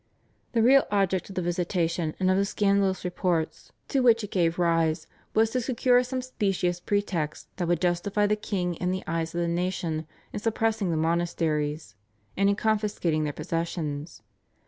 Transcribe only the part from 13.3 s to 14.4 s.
possessions.